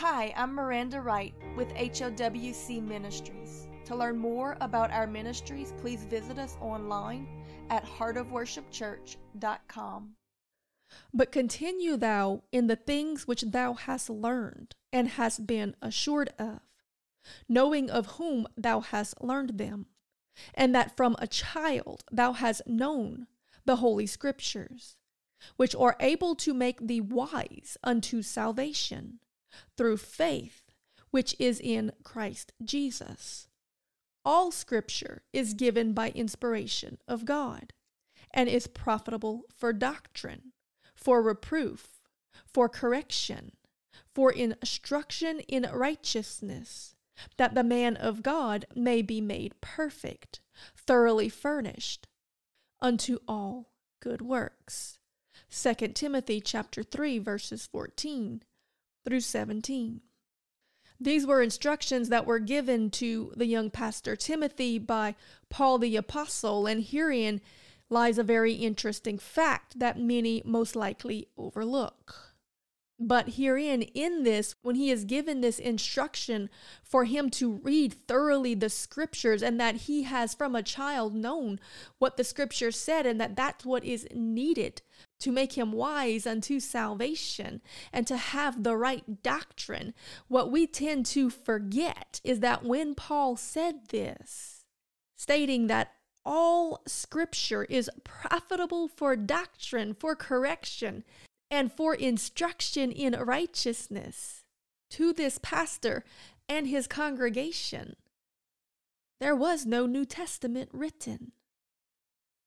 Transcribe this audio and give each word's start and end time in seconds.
Hi, 0.00 0.34
I'm 0.36 0.52
Miranda 0.54 1.00
Wright 1.00 1.32
with 1.56 1.72
HOWC 1.72 2.86
Ministries. 2.86 3.66
To 3.86 3.96
learn 3.96 4.18
more 4.18 4.58
about 4.60 4.90
our 4.90 5.06
ministries, 5.06 5.72
please 5.78 6.04
visit 6.04 6.38
us 6.38 6.58
online 6.60 7.26
at 7.70 7.86
heartofworshipchurch.com. 7.86 10.10
But 11.14 11.32
continue 11.32 11.96
thou 11.96 12.42
in 12.52 12.66
the 12.66 12.76
things 12.76 13.26
which 13.26 13.40
thou 13.40 13.72
hast 13.72 14.10
learned 14.10 14.74
and 14.92 15.08
hast 15.08 15.46
been 15.46 15.74
assured 15.80 16.28
of, 16.38 16.60
knowing 17.48 17.88
of 17.88 18.18
whom 18.18 18.46
thou 18.54 18.80
hast 18.80 19.24
learned 19.24 19.56
them, 19.56 19.86
and 20.52 20.74
that 20.74 20.94
from 20.94 21.16
a 21.18 21.26
child 21.26 22.04
thou 22.12 22.34
hast 22.34 22.60
known 22.66 23.28
the 23.64 23.76
holy 23.76 24.06
scriptures, 24.06 24.98
which 25.56 25.74
are 25.74 25.96
able 26.00 26.34
to 26.34 26.52
make 26.52 26.86
thee 26.86 27.00
wise 27.00 27.78
unto 27.82 28.20
salvation 28.20 29.20
through 29.76 29.96
faith 29.98 30.66
which 31.10 31.34
is 31.38 31.60
in 31.60 31.92
Christ 32.02 32.52
Jesus. 32.62 33.48
All 34.24 34.50
scripture 34.50 35.22
is 35.32 35.54
given 35.54 35.92
by 35.92 36.10
inspiration 36.10 36.98
of 37.06 37.24
God 37.24 37.72
and 38.32 38.48
is 38.48 38.66
profitable 38.66 39.44
for 39.48 39.72
doctrine, 39.72 40.52
for 40.94 41.22
reproof, 41.22 42.02
for 42.52 42.68
correction, 42.68 43.52
for 44.14 44.32
instruction 44.32 45.40
in 45.40 45.68
righteousness, 45.72 46.96
that 47.36 47.54
the 47.54 47.64
man 47.64 47.96
of 47.96 48.22
God 48.22 48.66
may 48.74 49.00
be 49.00 49.20
made 49.20 49.60
perfect, 49.60 50.40
thoroughly 50.76 51.28
furnished 51.28 52.08
unto 52.80 53.18
all 53.26 53.70
good 54.00 54.20
works. 54.20 54.98
2 55.50 55.74
Timothy 55.94 56.40
chapter 56.40 56.82
3 56.82 57.18
verses 57.18 57.66
14 57.66 58.42
through 59.06 59.20
17. 59.20 60.00
These 60.98 61.26
were 61.26 61.42
instructions 61.42 62.08
that 62.08 62.26
were 62.26 62.38
given 62.38 62.90
to 62.92 63.32
the 63.36 63.46
young 63.46 63.70
pastor 63.70 64.16
Timothy 64.16 64.78
by 64.78 65.14
Paul 65.50 65.78
the 65.78 65.96
apostle 65.96 66.66
and 66.66 66.82
herein 66.82 67.40
lies 67.88 68.18
a 68.18 68.24
very 68.24 68.54
interesting 68.54 69.18
fact 69.18 69.78
that 69.78 70.00
many 70.00 70.42
most 70.44 70.74
likely 70.74 71.28
overlook. 71.36 72.36
But 72.98 73.34
herein, 73.34 73.82
in 73.82 74.22
this, 74.22 74.54
when 74.62 74.74
he 74.74 74.90
is 74.90 75.04
given 75.04 75.42
this 75.42 75.58
instruction 75.58 76.48
for 76.82 77.04
him 77.04 77.28
to 77.32 77.60
read 77.62 77.92
thoroughly 78.08 78.54
the 78.54 78.70
scriptures, 78.70 79.42
and 79.42 79.60
that 79.60 79.76
he 79.76 80.04
has 80.04 80.32
from 80.32 80.56
a 80.56 80.62
child 80.62 81.14
known 81.14 81.60
what 81.98 82.16
the 82.16 82.24
scriptures 82.24 82.76
said, 82.76 83.04
and 83.04 83.20
that 83.20 83.36
that's 83.36 83.66
what 83.66 83.84
is 83.84 84.08
needed 84.14 84.80
to 85.20 85.32
make 85.32 85.52
him 85.52 85.72
wise 85.72 86.26
unto 86.26 86.60
salvation 86.60 87.60
and 87.92 88.06
to 88.06 88.16
have 88.16 88.62
the 88.62 88.76
right 88.76 89.22
doctrine, 89.22 89.94
what 90.28 90.50
we 90.50 90.66
tend 90.66 91.06
to 91.06 91.30
forget 91.30 92.20
is 92.24 92.40
that 92.40 92.64
when 92.64 92.94
Paul 92.94 93.36
said 93.36 93.88
this, 93.88 94.64
stating 95.16 95.66
that 95.68 95.92
all 96.24 96.82
scripture 96.86 97.64
is 97.64 97.90
profitable 98.04 98.88
for 98.88 99.16
doctrine, 99.16 99.94
for 99.94 100.14
correction, 100.16 101.04
and 101.50 101.72
for 101.72 101.94
instruction 101.94 102.90
in 102.90 103.12
righteousness 103.12 104.44
to 104.90 105.12
this 105.12 105.38
pastor 105.42 106.04
and 106.48 106.66
his 106.66 106.86
congregation. 106.86 107.96
There 109.20 109.36
was 109.36 109.64
no 109.64 109.86
New 109.86 110.04
Testament 110.04 110.68
written. 110.72 111.32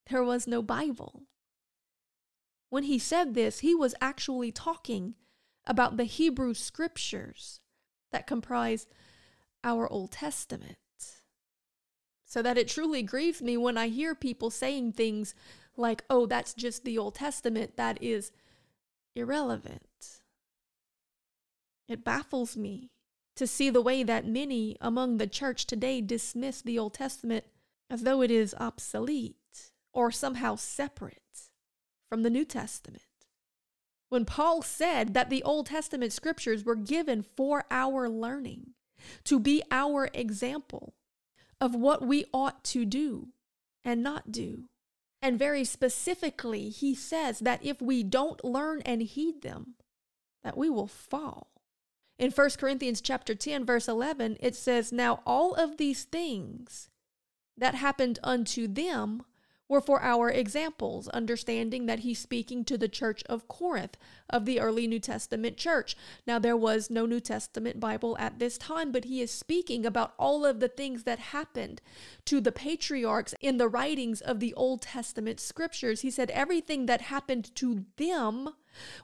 There 0.09 0.23
was 0.23 0.45
no 0.45 0.61
Bible. 0.61 1.23
When 2.69 2.83
he 2.83 2.99
said 2.99 3.33
this, 3.33 3.59
he 3.59 3.73
was 3.73 3.95
actually 3.99 4.51
talking 4.51 5.15
about 5.65 5.97
the 5.97 6.03
Hebrew 6.03 6.53
scriptures 6.53 7.59
that 8.11 8.27
comprise 8.27 8.87
our 9.63 9.91
Old 9.91 10.11
Testament. 10.11 10.77
So 12.25 12.41
that 12.43 12.57
it 12.57 12.67
truly 12.67 13.01
grieves 13.01 13.41
me 13.41 13.57
when 13.57 13.77
I 13.77 13.87
hear 13.87 14.13
people 14.13 14.51
saying 14.51 14.93
things 14.93 15.33
like, 15.75 16.03
oh, 16.09 16.27
that's 16.27 16.53
just 16.53 16.85
the 16.85 16.97
Old 16.97 17.15
Testament, 17.15 17.75
that 17.77 18.01
is 18.01 18.31
irrelevant. 19.15 20.21
It 21.87 22.03
baffles 22.03 22.55
me 22.55 22.91
to 23.35 23.47
see 23.47 23.69
the 23.69 23.81
way 23.81 24.03
that 24.03 24.27
many 24.27 24.77
among 24.79 25.17
the 25.17 25.25
church 25.25 25.65
today 25.65 26.01
dismiss 26.01 26.61
the 26.61 26.77
Old 26.77 26.93
Testament 26.93 27.45
as 27.89 28.03
though 28.03 28.21
it 28.21 28.29
is 28.29 28.53
obsolete 28.59 29.71
or 29.91 30.11
somehow 30.11 30.55
separate 30.55 31.21
from 32.09 32.23
the 32.23 32.29
New 32.29 32.45
Testament. 32.45 33.03
When 34.09 34.25
Paul 34.25 34.63
said 34.63 35.13
that 35.13 35.29
the 35.29 35.43
Old 35.43 35.67
Testament 35.67 36.11
scriptures 36.11 36.65
were 36.65 36.75
given 36.75 37.21
for 37.21 37.65
our 37.69 38.09
learning, 38.09 38.71
to 39.25 39.39
be 39.39 39.61
our 39.71 40.09
example 40.13 40.95
of 41.61 41.75
what 41.75 42.01
we 42.01 42.25
ought 42.33 42.63
to 42.65 42.85
do 42.85 43.29
and 43.83 44.01
not 44.01 44.31
do. 44.31 44.65
And 45.21 45.37
very 45.37 45.63
specifically, 45.63 46.69
he 46.69 46.95
says 46.95 47.39
that 47.39 47.63
if 47.63 47.81
we 47.81 48.03
don't 48.03 48.43
learn 48.43 48.81
and 48.81 49.01
heed 49.01 49.41
them, 49.41 49.75
that 50.43 50.57
we 50.57 50.69
will 50.69 50.87
fall. 50.87 51.51
In 52.17 52.31
1 52.31 52.49
Corinthians 52.57 53.01
chapter 53.01 53.35
10 53.35 53.65
verse 53.65 53.87
11, 53.87 54.37
it 54.39 54.55
says, 54.55 54.91
"Now 54.91 55.21
all 55.25 55.53
of 55.53 55.77
these 55.77 56.05
things 56.05 56.89
that 57.57 57.75
happened 57.75 58.19
unto 58.23 58.67
them 58.67 59.23
were 59.69 59.79
for 59.79 60.01
our 60.01 60.29
examples, 60.31 61.07
understanding 61.09 61.85
that 61.85 61.99
he's 61.99 62.17
speaking 62.19 62.65
to 62.65 62.77
the 62.77 62.89
church 62.89 63.23
of 63.29 63.47
Corinth, 63.47 63.95
of 64.29 64.45
the 64.45 64.59
early 64.59 64.87
New 64.87 64.99
Testament 64.99 65.55
church. 65.55 65.95
Now, 66.25 66.39
there 66.39 66.57
was 66.57 66.89
no 66.89 67.05
New 67.05 67.19
Testament 67.19 67.79
Bible 67.79 68.17
at 68.19 68.39
this 68.39 68.57
time, 68.57 68.91
but 68.91 69.05
he 69.05 69.21
is 69.21 69.29
speaking 69.31 69.85
about 69.85 70.13
all 70.17 70.43
of 70.43 70.59
the 70.59 70.67
things 70.67 71.03
that 71.03 71.19
happened 71.19 71.81
to 72.25 72.41
the 72.41 72.51
patriarchs 72.51 73.35
in 73.39 73.57
the 73.57 73.69
writings 73.69 74.21
of 74.21 74.39
the 74.39 74.53
Old 74.55 74.81
Testament 74.81 75.39
scriptures. 75.39 76.01
He 76.01 76.09
said 76.09 76.31
everything 76.31 76.87
that 76.87 77.01
happened 77.01 77.55
to 77.55 77.85
them 77.97 78.49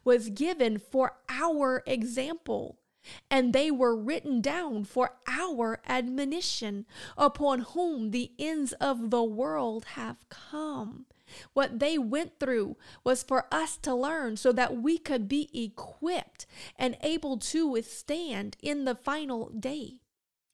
was 0.03 0.29
given 0.29 0.79
for 0.79 1.17
our 1.29 1.83
example 1.85 2.79
and 3.29 3.53
they 3.53 3.71
were 3.71 3.95
written 3.95 4.41
down 4.41 4.83
for 4.83 5.17
our 5.27 5.81
admonition, 5.87 6.85
upon 7.17 7.59
whom 7.59 8.11
the 8.11 8.31
ends 8.39 8.73
of 8.73 9.09
the 9.09 9.23
world 9.23 9.85
have 9.95 10.27
come. 10.29 11.05
What 11.53 11.79
they 11.79 11.97
went 11.97 12.39
through 12.39 12.77
was 13.03 13.23
for 13.23 13.47
us 13.51 13.77
to 13.77 13.95
learn 13.95 14.37
so 14.37 14.51
that 14.51 14.77
we 14.77 14.97
could 14.97 15.27
be 15.27 15.49
equipped 15.53 16.45
and 16.77 16.97
able 17.01 17.37
to 17.37 17.67
withstand 17.67 18.57
in 18.61 18.85
the 18.85 18.95
final 18.95 19.49
day. 19.49 19.99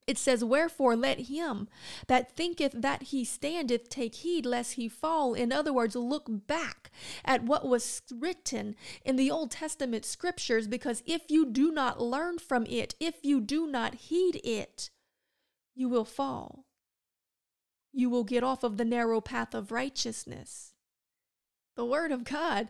It 0.07 0.17
says, 0.17 0.43
Wherefore 0.43 0.95
let 0.95 1.21
him 1.21 1.69
that 2.07 2.35
thinketh 2.35 2.73
that 2.75 3.03
he 3.03 3.23
standeth 3.23 3.87
take 3.87 4.15
heed 4.15 4.45
lest 4.45 4.73
he 4.73 4.89
fall. 4.89 5.33
In 5.33 5.51
other 5.51 5.71
words, 5.71 5.95
look 5.95 6.25
back 6.27 6.91
at 7.23 7.43
what 7.43 7.67
was 7.67 8.01
written 8.11 8.75
in 9.05 9.15
the 9.15 9.29
Old 9.29 9.51
Testament 9.51 10.03
scriptures, 10.03 10.67
because 10.67 11.03
if 11.05 11.29
you 11.29 11.45
do 11.45 11.71
not 11.71 12.01
learn 12.01 12.39
from 12.39 12.65
it, 12.65 12.95
if 12.99 13.23
you 13.23 13.39
do 13.39 13.67
not 13.67 13.95
heed 13.95 14.41
it, 14.43 14.89
you 15.75 15.87
will 15.87 16.05
fall. 16.05 16.65
You 17.93 18.09
will 18.09 18.23
get 18.23 18.43
off 18.43 18.63
of 18.63 18.77
the 18.77 18.85
narrow 18.85 19.21
path 19.21 19.53
of 19.53 19.71
righteousness. 19.71 20.73
The 21.75 21.85
Word 21.85 22.11
of 22.11 22.23
God 22.23 22.69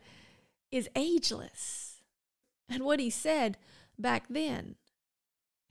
is 0.71 0.89
ageless. 0.95 2.01
And 2.69 2.83
what 2.83 2.99
he 2.99 3.09
said 3.09 3.57
back 3.97 4.25
then 4.29 4.75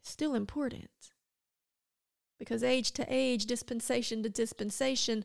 is 0.02 0.08
still 0.10 0.34
important. 0.34 1.09
Because 2.40 2.64
age 2.64 2.90
to 2.92 3.06
age, 3.08 3.44
dispensation 3.44 4.24
to 4.24 4.30
dispensation, 4.30 5.24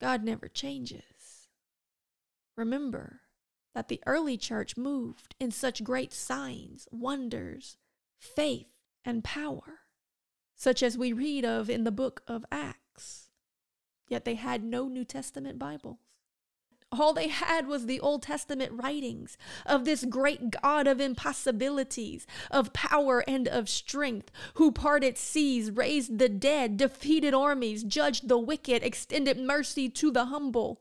God 0.00 0.22
never 0.22 0.48
changes. 0.48 1.48
Remember 2.56 3.20
that 3.74 3.88
the 3.88 4.02
early 4.04 4.36
church 4.36 4.76
moved 4.76 5.36
in 5.40 5.50
such 5.52 5.84
great 5.84 6.12
signs, 6.12 6.88
wonders, 6.90 7.76
faith, 8.18 8.72
and 9.04 9.24
power, 9.24 9.80
such 10.56 10.82
as 10.82 10.98
we 10.98 11.12
read 11.12 11.44
of 11.44 11.70
in 11.70 11.84
the 11.84 11.92
book 11.92 12.22
of 12.26 12.44
Acts. 12.50 13.30
Yet 14.08 14.24
they 14.24 14.34
had 14.34 14.62
no 14.62 14.88
New 14.88 15.04
Testament 15.04 15.58
Bible. 15.58 16.00
All 17.00 17.12
they 17.12 17.28
had 17.28 17.66
was 17.66 17.86
the 17.86 18.00
Old 18.00 18.22
Testament 18.22 18.72
writings 18.72 19.36
of 19.66 19.84
this 19.84 20.04
great 20.04 20.50
God 20.62 20.86
of 20.86 21.00
impossibilities, 21.00 22.26
of 22.50 22.72
power 22.72 23.24
and 23.28 23.48
of 23.48 23.68
strength, 23.68 24.30
who 24.54 24.72
parted 24.72 25.18
seas, 25.18 25.70
raised 25.70 26.18
the 26.18 26.28
dead, 26.28 26.76
defeated 26.76 27.34
armies, 27.34 27.82
judged 27.82 28.28
the 28.28 28.38
wicked, 28.38 28.82
extended 28.82 29.38
mercy 29.38 29.88
to 29.88 30.10
the 30.10 30.26
humble, 30.26 30.80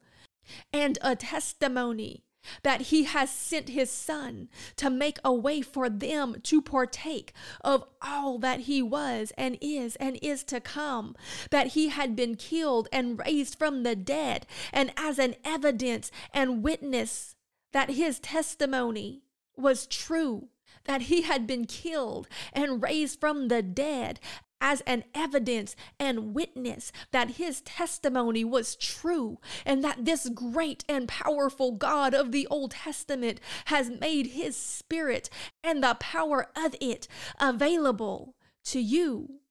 and 0.71 0.97
a 1.01 1.15
testimony 1.15 2.23
that 2.63 2.81
he 2.81 3.03
has 3.03 3.29
sent 3.29 3.69
his 3.69 3.89
son 3.89 4.49
to 4.75 4.89
make 4.89 5.17
a 5.23 5.33
way 5.33 5.61
for 5.61 5.89
them 5.89 6.35
to 6.43 6.61
partake 6.61 7.33
of 7.61 7.83
all 8.01 8.37
that 8.39 8.61
he 8.61 8.81
was 8.81 9.31
and 9.37 9.57
is 9.61 9.95
and 9.97 10.17
is 10.21 10.43
to 10.43 10.59
come, 10.59 11.15
that 11.49 11.67
he 11.67 11.89
had 11.89 12.15
been 12.15 12.35
killed 12.35 12.87
and 12.91 13.19
raised 13.19 13.57
from 13.57 13.83
the 13.83 13.95
dead, 13.95 14.45
and 14.71 14.91
as 14.97 15.19
an 15.19 15.35
evidence 15.43 16.11
and 16.33 16.63
witness 16.63 17.35
that 17.71 17.91
his 17.91 18.19
testimony 18.19 19.23
was 19.55 19.87
true 19.87 20.49
that 20.85 21.03
he 21.03 21.21
had 21.21 21.47
been 21.47 21.65
killed 21.65 22.27
and 22.51 22.83
raised 22.83 23.19
from 23.19 23.47
the 23.47 23.61
dead 23.61 24.19
as 24.63 24.79
an 24.87 25.03
evidence 25.13 25.75
and 25.99 26.33
witness 26.33 26.93
that 27.11 27.31
his 27.31 27.59
testimony 27.61 28.45
was 28.45 28.77
true 28.77 29.37
and 29.65 29.83
that 29.83 30.05
this 30.05 30.29
great 30.29 30.85
and 30.87 31.05
powerful 31.09 31.73
God 31.73 32.13
of 32.13 32.31
the 32.31 32.47
Old 32.47 32.71
Testament 32.71 33.41
has 33.65 33.91
made 33.91 34.27
his 34.27 34.55
spirit 34.55 35.29
and 35.63 35.83
the 35.83 35.97
power 35.99 36.47
of 36.55 36.75
it 36.79 37.09
available 37.41 38.35
to 38.63 38.79
you 38.79 39.41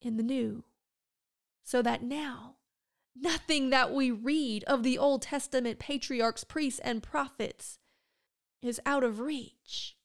in 0.00 0.16
the 0.16 0.22
new. 0.22 0.64
So 1.62 1.82
that 1.82 2.02
now, 2.02 2.56
nothing 3.14 3.68
that 3.68 3.92
we 3.92 4.10
read 4.10 4.64
of 4.64 4.82
the 4.82 4.96
Old 4.96 5.20
Testament 5.20 5.78
patriarchs, 5.78 6.42
priests, 6.42 6.80
and 6.82 7.02
prophets 7.02 7.78
is 8.62 8.80
out 8.86 9.04
of 9.04 9.20
reach 9.20 9.96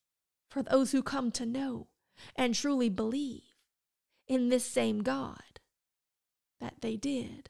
for 0.50 0.62
those 0.62 0.92
who 0.92 1.02
come 1.02 1.32
to 1.32 1.46
know 1.46 1.88
and 2.36 2.54
truly 2.54 2.90
believe 2.90 3.53
in 4.34 4.50
this 4.50 4.66
same 4.66 5.02
God 5.02 5.60
that 6.60 6.82
they 6.82 6.96
did 6.96 7.50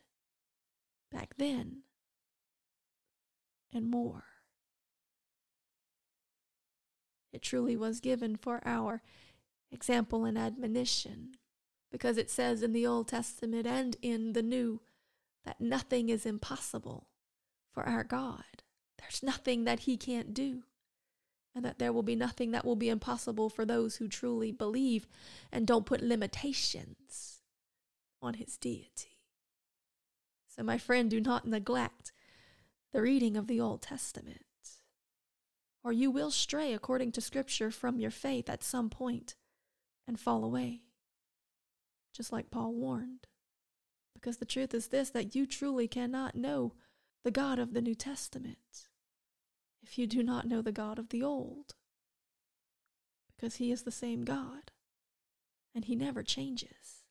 back 1.12 1.36
then 1.38 1.84
and 3.74 3.90
more. 3.90 4.26
It 7.32 7.42
truly 7.42 7.76
was 7.76 8.00
given 8.00 8.36
for 8.36 8.62
our 8.66 9.02
example 9.72 10.26
and 10.26 10.38
admonition 10.38 11.32
because 11.92 12.18
it 12.18 12.30
says 12.30 12.62
in 12.62 12.74
the 12.74 12.86
Old 12.86 13.08
Testament 13.08 13.66
and 13.66 13.96
in 14.02 14.34
the 14.34 14.44
New 14.44 14.82
that 15.46 15.60
nothing 15.60 16.10
is 16.10 16.26
impossible 16.26 17.08
for 17.74 17.84
our 17.84 18.04
God. 18.04 18.44
There's 19.00 19.24
nothing 19.24 19.64
that 19.64 19.82
He 19.82 19.98
can't 19.98 20.34
do 20.34 20.64
and 21.56 21.64
that 21.64 21.80
there 21.80 21.94
will 21.94 22.04
be 22.04 22.16
nothing 22.16 22.52
that 22.52 22.66
will 22.66 22.76
be 22.76 22.90
impossible 22.90 23.50
for 23.50 23.66
those 23.66 23.98
who 23.98 24.08
truly 24.08 24.52
believe 24.52 25.08
and 25.52 25.68
don't 25.68 25.86
put 25.86 26.02
limitations 26.02 27.42
on 28.22 28.36
his 28.36 28.58
deity. 28.58 29.20
So, 30.48 30.64
my 30.64 30.78
friend, 30.78 31.10
do 31.10 31.20
not 31.20 31.48
neglect 31.48 32.12
the 32.92 33.02
reading 33.02 33.36
of 33.36 33.48
the 33.48 33.60
Old 33.60 33.82
Testament, 33.82 34.42
or 35.84 35.92
you 35.92 36.12
will 36.12 36.32
stray 36.32 36.74
according 36.74 37.12
to 37.14 37.22
Scripture 37.22 37.72
from 37.72 38.00
your 38.00 38.12
faith 38.12 38.50
at 38.50 38.64
some 38.64 38.90
point 38.90 39.36
and 40.08 40.20
fall 40.20 40.44
away, 40.44 40.84
just 42.16 42.32
like 42.32 42.52
Paul 42.52 42.74
warned. 42.74 43.28
Because 44.14 44.38
the 44.38 44.46
truth 44.46 44.74
is 44.74 44.88
this 44.88 45.10
that 45.10 45.36
you 45.36 45.46
truly 45.46 45.88
cannot 45.88 46.36
know 46.36 46.74
the 47.24 47.32
God 47.32 47.60
of 47.60 47.74
the 47.74 47.82
New 47.82 47.96
Testament 47.96 48.88
if 49.84 49.98
you 49.98 50.08
do 50.08 50.24
not 50.24 50.48
know 50.48 50.62
the 50.62 50.72
God 50.72 50.98
of 50.98 51.10
the 51.10 51.22
old. 51.22 51.76
Because 53.36 53.58
he 53.58 53.72
is 53.72 53.84
the 53.84 53.92
same 53.92 54.24
God, 54.24 54.72
and 55.76 55.86
he 55.86 55.96
never 55.96 56.24
changes. 56.24 57.04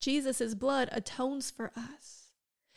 Jesus' 0.00 0.54
blood 0.54 0.88
atones 0.90 1.50
for 1.50 1.70
us, 1.76 2.32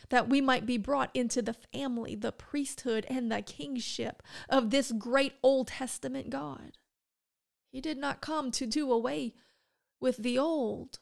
that 0.10 0.30
we 0.30 0.42
might 0.42 0.66
be 0.66 0.78
brought 0.78 1.10
into 1.14 1.42
the 1.42 1.54
family, 1.54 2.14
the 2.14 2.32
priesthood, 2.32 3.06
and 3.10 3.32
the 3.32 3.42
kingship 3.42 4.22
of 4.50 4.70
this 4.70 4.92
great 4.92 5.34
Old 5.42 5.70
Testament 5.70 6.30
God. 6.30 6.78
He 7.72 7.82
did 7.82 7.98
not 7.98 8.22
come 8.22 8.52
to 8.52 8.68
do 8.68 8.92
away 8.92 9.34
with 10.00 10.18
the 10.18 10.38
old, 10.38 11.00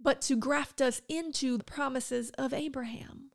but 0.00 0.20
to 0.22 0.36
graft 0.36 0.80
us 0.80 1.02
into 1.08 1.58
the 1.58 1.64
promises 1.64 2.30
of 2.38 2.54
Abraham. 2.54 3.30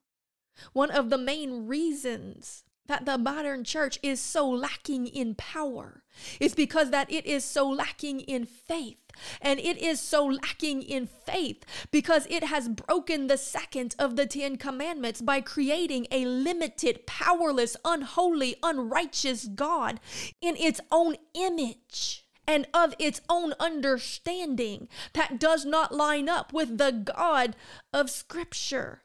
One 0.72 0.92
of 0.92 1.10
the 1.10 1.18
main 1.18 1.68
reasons 1.68 2.64
that 2.88 3.06
the 3.06 3.18
modern 3.18 3.64
church 3.64 4.00
is 4.04 4.20
so 4.20 4.50
lacking 4.50 5.08
in 5.08 5.36
power. 5.36 6.04
Is 6.40 6.54
because 6.54 6.92
that 6.92 7.12
it 7.12 7.26
is 7.26 7.44
so 7.44 7.68
lacking 7.68 8.20
in 8.20 8.46
faith 8.46 9.04
and 9.42 9.60
it 9.60 9.78
is 9.78 10.00
so 10.00 10.26
lacking 10.26 10.84
in 10.84 11.08
faith 11.08 11.64
because 11.92 12.28
it 12.30 12.44
has 12.44 12.70
broken 12.70 13.28
the 13.28 13.38
second 13.38 13.96
of 13.98 14.16
the 14.16 14.28
10 14.28 14.58
commandments 14.58 15.22
by 15.22 15.42
creating 15.42 16.06
a 16.12 16.26
limited 16.26 17.08
powerless 17.08 17.76
unholy 17.84 18.56
unrighteous 18.62 19.46
god 19.46 20.00
in 20.42 20.56
its 20.58 20.80
own 20.92 21.16
image 21.34 22.24
and 22.48 22.68
of 22.74 22.94
its 23.00 23.22
own 23.30 23.54
understanding 23.60 24.88
that 25.14 25.40
does 25.40 25.66
not 25.66 25.94
line 25.94 26.28
up 26.28 26.52
with 26.52 26.78
the 26.78 26.92
God 26.92 27.56
of 27.94 28.10
Scripture, 28.10 29.04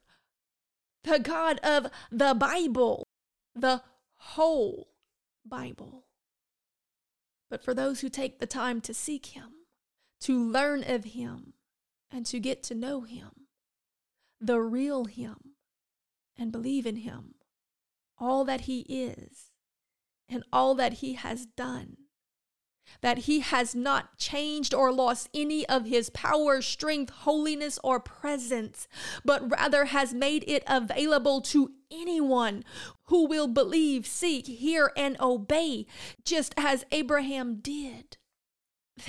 the 1.04 1.18
God 1.18 1.58
of 1.62 1.86
the 2.10 2.34
Bible 2.34 3.07
the 3.60 3.82
whole 4.16 4.88
Bible. 5.44 6.06
But 7.50 7.64
for 7.64 7.74
those 7.74 8.00
who 8.00 8.08
take 8.08 8.38
the 8.38 8.46
time 8.46 8.80
to 8.82 8.94
seek 8.94 9.26
Him, 9.26 9.50
to 10.20 10.42
learn 10.42 10.84
of 10.86 11.04
Him, 11.04 11.54
and 12.10 12.26
to 12.26 12.40
get 12.40 12.62
to 12.64 12.74
know 12.74 13.02
Him, 13.02 13.30
the 14.40 14.60
real 14.60 15.04
Him, 15.04 15.36
and 16.36 16.52
believe 16.52 16.86
in 16.86 16.96
Him, 16.96 17.34
all 18.18 18.44
that 18.44 18.62
He 18.62 18.80
is, 18.80 19.52
and 20.28 20.44
all 20.52 20.74
that 20.74 20.94
He 20.94 21.14
has 21.14 21.46
done, 21.46 21.96
that 23.00 23.18
he 23.18 23.40
has 23.40 23.74
not 23.74 24.18
changed 24.18 24.74
or 24.74 24.92
lost 24.92 25.28
any 25.34 25.66
of 25.68 25.86
his 25.86 26.10
power, 26.10 26.60
strength, 26.60 27.10
holiness, 27.10 27.78
or 27.84 28.00
presence, 28.00 28.88
but 29.24 29.50
rather 29.50 29.86
has 29.86 30.14
made 30.14 30.44
it 30.46 30.62
available 30.66 31.40
to 31.40 31.72
anyone 31.90 32.64
who 33.04 33.26
will 33.26 33.48
believe, 33.48 34.06
seek, 34.06 34.46
hear, 34.46 34.92
and 34.96 35.20
obey, 35.20 35.86
just 36.24 36.54
as 36.56 36.84
Abraham 36.90 37.56
did 37.56 38.16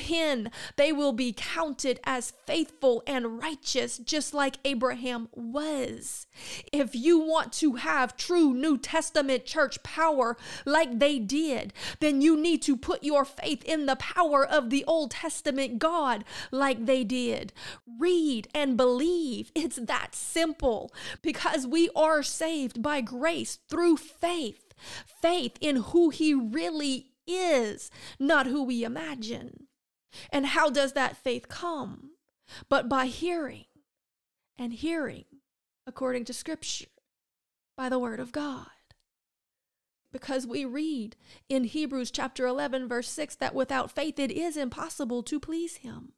then 0.08 0.52
they 0.76 0.92
will 0.92 1.14
be 1.14 1.34
counted 1.34 2.00
as 2.04 2.34
faithful 2.46 3.04
and 3.08 3.40
righteous, 3.40 3.98
just 3.98 4.34
like 4.34 4.58
Abraham 4.66 5.30
was. 5.34 6.28
If 6.72 6.96
you 6.96 7.20
want 7.20 7.54
to 7.54 7.76
have 7.76 8.18
true 8.18 8.54
New 8.54 8.78
Testament 8.78 9.46
church 9.46 9.82
power 9.84 10.38
like 10.66 11.00
they 11.00 11.20
did, 11.20 11.74
then 12.00 12.22
you 12.22 12.38
need 12.38 12.62
to 12.64 12.78
put 12.78 13.04
your 13.04 13.26
faith 13.26 13.64
in 13.64 13.86
the 13.86 13.96
power 13.96 14.46
of 14.46 14.70
the 14.70 14.84
Old 14.86 15.12
Testament 15.12 15.80
God 15.80 16.24
like 16.52 16.86
they 16.86 17.04
did. 17.04 17.54
Read 18.00 18.48
and 18.54 18.78
believe. 18.78 19.52
It's 19.56 19.78
that 19.78 20.16
simple 20.16 20.92
because 21.22 21.68
we 21.68 21.90
are 21.96 22.24
saved 22.24 22.82
by 22.82 23.02
grace 23.02 23.60
through 23.70 23.98
faith. 23.98 24.74
Faith 25.22 25.58
in 25.60 25.78
who 25.78 26.10
He 26.10 26.34
really 26.34 27.12
is, 27.28 27.92
not 28.20 28.48
who 28.48 28.64
we 28.64 28.84
imagine. 28.84 29.68
And 30.32 30.48
how 30.48 30.70
does 30.70 30.94
that 30.94 31.18
faith 31.18 31.48
come? 31.48 32.12
But 32.68 32.90
by 32.90 33.06
hearing, 33.06 33.66
and 34.58 34.74
hearing 34.74 35.26
according 35.88 36.26
to 36.26 36.34
Scripture, 36.34 36.86
by 37.76 37.90
the 37.90 38.00
Word 38.00 38.20
of 38.20 38.32
God. 38.32 38.68
Because 40.12 40.46
we 40.46 40.66
read 40.66 41.16
in 41.48 41.64
Hebrews 41.64 42.12
chapter 42.12 42.46
11, 42.46 42.88
verse 42.88 43.10
6, 43.10 43.36
that 43.36 43.56
without 43.56 43.92
faith 43.92 44.20
it 44.20 44.32
is 44.32 44.58
impossible 44.58 45.24
to 45.24 45.40
please 45.40 45.78
Him. 45.78 46.14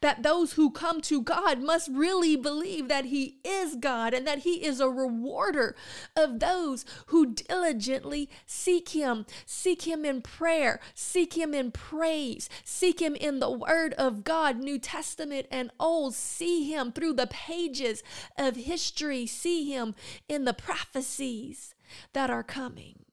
That 0.00 0.22
those 0.22 0.52
who 0.52 0.70
come 0.70 1.00
to 1.02 1.20
God 1.20 1.60
must 1.60 1.88
really 1.92 2.36
believe 2.36 2.88
that 2.88 3.06
He 3.06 3.38
is 3.44 3.76
God 3.76 4.14
and 4.14 4.26
that 4.26 4.40
He 4.40 4.64
is 4.64 4.80
a 4.80 4.88
rewarder 4.88 5.76
of 6.16 6.40
those 6.40 6.84
who 7.06 7.34
diligently 7.34 8.28
seek 8.46 8.90
Him. 8.90 9.26
Seek 9.46 9.82
Him 9.82 10.04
in 10.04 10.22
prayer, 10.22 10.80
seek 10.94 11.34
Him 11.34 11.54
in 11.54 11.70
praise, 11.70 12.48
seek 12.64 13.00
Him 13.00 13.14
in 13.16 13.40
the 13.40 13.50
Word 13.50 13.94
of 13.94 14.24
God, 14.24 14.58
New 14.58 14.78
Testament 14.78 15.46
and 15.50 15.70
Old. 15.80 16.14
See 16.14 16.70
Him 16.72 16.92
through 16.92 17.14
the 17.14 17.26
pages 17.26 18.02
of 18.38 18.56
history, 18.56 19.26
see 19.26 19.70
Him 19.70 19.94
in 20.28 20.44
the 20.44 20.54
prophecies 20.54 21.74
that 22.12 22.30
are 22.30 22.42
coming. 22.42 23.04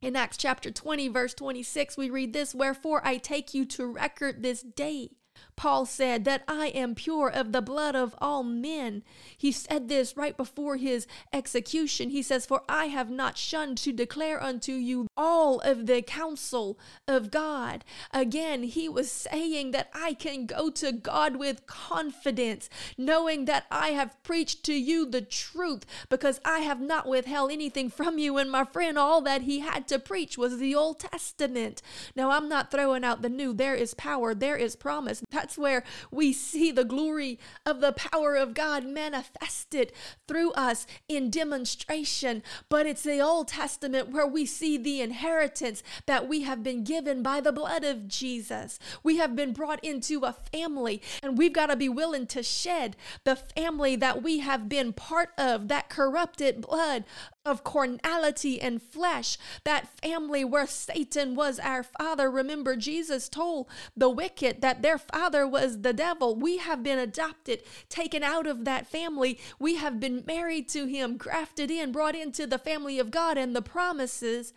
In 0.00 0.14
Acts 0.14 0.36
chapter 0.36 0.70
20, 0.70 1.08
verse 1.08 1.34
26, 1.34 1.96
we 1.96 2.08
read 2.08 2.32
this 2.32 2.54
Wherefore 2.54 3.04
I 3.04 3.16
take 3.16 3.52
you 3.52 3.64
to 3.66 3.86
record 3.86 4.42
this 4.42 4.62
day 4.62 5.10
Paul 5.58 5.86
said 5.86 6.24
that 6.24 6.44
I 6.46 6.68
am 6.68 6.94
pure 6.94 7.28
of 7.28 7.50
the 7.50 7.60
blood 7.60 7.96
of 7.96 8.14
all 8.20 8.44
men. 8.44 9.02
He 9.36 9.50
said 9.50 9.88
this 9.88 10.16
right 10.16 10.36
before 10.36 10.76
his 10.76 11.08
execution. 11.32 12.10
He 12.10 12.22
says, 12.22 12.46
For 12.46 12.62
I 12.68 12.84
have 12.86 13.10
not 13.10 13.36
shunned 13.36 13.76
to 13.78 13.92
declare 13.92 14.40
unto 14.40 14.74
you 14.74 15.08
all 15.16 15.58
of 15.58 15.86
the 15.86 16.00
counsel 16.00 16.78
of 17.08 17.32
God. 17.32 17.84
Again, 18.14 18.62
he 18.62 18.88
was 18.88 19.10
saying 19.10 19.72
that 19.72 19.90
I 19.92 20.14
can 20.14 20.46
go 20.46 20.70
to 20.70 20.92
God 20.92 21.34
with 21.34 21.66
confidence, 21.66 22.70
knowing 22.96 23.46
that 23.46 23.66
I 23.68 23.88
have 23.88 24.22
preached 24.22 24.62
to 24.66 24.74
you 24.74 25.06
the 25.06 25.22
truth 25.22 25.84
because 26.08 26.40
I 26.44 26.60
have 26.60 26.80
not 26.80 27.08
withheld 27.08 27.50
anything 27.50 27.90
from 27.90 28.16
you. 28.18 28.38
And 28.38 28.48
my 28.48 28.62
friend, 28.62 28.96
all 28.96 29.20
that 29.22 29.42
he 29.42 29.58
had 29.58 29.88
to 29.88 29.98
preach 29.98 30.38
was 30.38 30.58
the 30.58 30.76
Old 30.76 31.00
Testament. 31.00 31.82
Now, 32.14 32.30
I'm 32.30 32.48
not 32.48 32.70
throwing 32.70 33.02
out 33.02 33.22
the 33.22 33.28
new. 33.28 33.52
There 33.52 33.74
is 33.74 33.94
power, 33.94 34.36
there 34.36 34.56
is 34.56 34.76
promise 34.76 35.20
where 35.56 35.84
we 36.10 36.32
see 36.32 36.70
the 36.70 36.84
glory 36.84 37.38
of 37.64 37.80
the 37.80 37.92
power 37.92 38.34
of 38.34 38.54
God 38.54 38.84
manifested 38.84 39.92
through 40.26 40.52
us 40.52 40.86
in 41.08 41.30
demonstration. 41.30 42.42
But 42.68 42.86
it's 42.86 43.04
the 43.04 43.20
Old 43.20 43.48
Testament 43.48 44.10
where 44.10 44.26
we 44.26 44.44
see 44.44 44.76
the 44.76 45.00
inheritance 45.00 45.82
that 46.06 46.28
we 46.28 46.42
have 46.42 46.62
been 46.62 46.84
given 46.84 47.22
by 47.22 47.40
the 47.40 47.52
blood 47.52 47.84
of 47.84 48.08
Jesus. 48.08 48.78
We 49.02 49.16
have 49.18 49.36
been 49.36 49.52
brought 49.52 49.82
into 49.84 50.24
a 50.24 50.32
family, 50.52 51.00
and 51.22 51.38
we've 51.38 51.52
got 51.52 51.66
to 51.66 51.76
be 51.76 51.88
willing 51.88 52.26
to 52.28 52.42
shed 52.42 52.96
the 53.24 53.36
family 53.36 53.96
that 53.96 54.22
we 54.22 54.40
have 54.40 54.68
been 54.68 54.92
part 54.92 55.30
of, 55.38 55.68
that 55.68 55.88
corrupted 55.88 56.60
blood 56.60 57.04
of 57.44 57.64
carnality 57.64 58.60
and 58.60 58.82
flesh, 58.82 59.38
that 59.64 59.88
family 60.00 60.44
where 60.44 60.66
Satan 60.66 61.34
was 61.34 61.58
our 61.58 61.82
father. 61.82 62.30
Remember, 62.30 62.76
Jesus 62.76 63.28
told 63.28 63.68
the 63.96 64.10
wicked 64.10 64.60
that 64.60 64.82
their 64.82 64.98
was 65.46 65.82
the 65.82 65.92
devil. 65.92 66.34
We 66.34 66.58
have 66.58 66.82
been 66.82 66.98
adopted, 66.98 67.62
taken 67.88 68.22
out 68.22 68.46
of 68.46 68.64
that 68.64 68.86
family. 68.86 69.38
We 69.58 69.76
have 69.76 70.00
been 70.00 70.24
married 70.26 70.68
to 70.70 70.86
him, 70.86 71.16
grafted 71.16 71.70
in, 71.70 71.92
brought 71.92 72.14
into 72.14 72.46
the 72.46 72.58
family 72.58 72.98
of 72.98 73.10
God 73.10 73.38
and 73.38 73.54
the 73.54 73.62
promises 73.62 74.52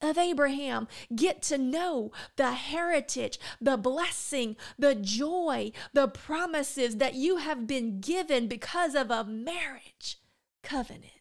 of 0.00 0.18
Abraham. 0.18 0.88
Get 1.14 1.42
to 1.42 1.58
know 1.58 2.10
the 2.36 2.52
heritage, 2.52 3.38
the 3.60 3.76
blessing, 3.76 4.56
the 4.78 4.94
joy, 4.94 5.72
the 5.92 6.08
promises 6.08 6.96
that 6.96 7.14
you 7.14 7.36
have 7.36 7.66
been 7.66 8.00
given 8.00 8.48
because 8.48 8.94
of 8.94 9.10
a 9.10 9.24
marriage 9.24 10.18
covenant. 10.62 11.12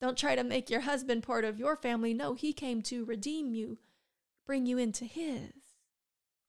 Don't 0.00 0.16
try 0.16 0.36
to 0.36 0.44
make 0.44 0.70
your 0.70 0.82
husband 0.82 1.24
part 1.24 1.44
of 1.44 1.58
your 1.58 1.76
family. 1.76 2.14
No, 2.14 2.34
he 2.34 2.52
came 2.52 2.82
to 2.82 3.04
redeem 3.04 3.52
you, 3.52 3.78
bring 4.46 4.64
you 4.64 4.78
into 4.78 5.04
his, 5.04 5.50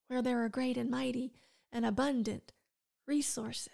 where 0.10 0.22
there 0.22 0.44
are 0.44 0.50
great 0.50 0.76
and 0.76 0.90
mighty 0.90 1.32
and 1.72 1.86
abundant 1.86 2.52
resources. 3.08 3.70